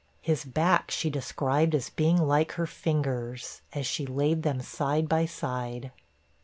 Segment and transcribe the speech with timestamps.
[0.23, 5.27] His back she described as being like her fingers, as she laid them side by
[5.27, 5.91] side.